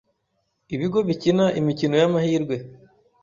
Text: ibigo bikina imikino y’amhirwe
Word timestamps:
ibigo 0.75 0.99
bikina 1.07 1.45
imikino 1.59 1.93
y’amhirwe 2.01 2.55